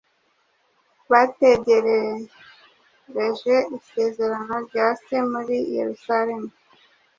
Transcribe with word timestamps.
bategerereje 1.11 3.55
isezerano 3.77 4.53
rya 4.67 4.87
Se 5.03 5.17
muri 5.31 5.55
Yerusalemu, 5.75 6.49